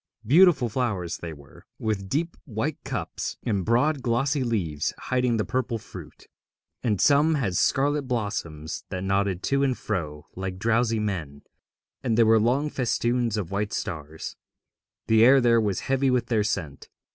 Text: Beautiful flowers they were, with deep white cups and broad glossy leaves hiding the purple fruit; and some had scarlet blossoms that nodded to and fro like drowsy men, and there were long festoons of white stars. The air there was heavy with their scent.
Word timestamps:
Beautiful 0.25 0.67
flowers 0.67 1.17
they 1.19 1.31
were, 1.31 1.67
with 1.77 2.09
deep 2.09 2.35
white 2.45 2.83
cups 2.83 3.37
and 3.43 3.63
broad 3.63 4.01
glossy 4.01 4.43
leaves 4.43 4.95
hiding 4.97 5.37
the 5.37 5.45
purple 5.45 5.77
fruit; 5.77 6.25
and 6.81 6.99
some 6.99 7.35
had 7.35 7.55
scarlet 7.55 8.07
blossoms 8.07 8.83
that 8.89 9.03
nodded 9.03 9.43
to 9.43 9.61
and 9.61 9.77
fro 9.77 10.25
like 10.35 10.57
drowsy 10.57 10.97
men, 10.99 11.43
and 12.03 12.17
there 12.17 12.25
were 12.25 12.39
long 12.39 12.67
festoons 12.67 13.37
of 13.37 13.51
white 13.51 13.73
stars. 13.73 14.35
The 15.05 15.23
air 15.23 15.39
there 15.39 15.61
was 15.61 15.81
heavy 15.81 16.09
with 16.09 16.29
their 16.29 16.43
scent. 16.43 16.89